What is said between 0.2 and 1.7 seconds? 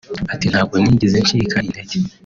Ati “Ntabwo nigeze ncika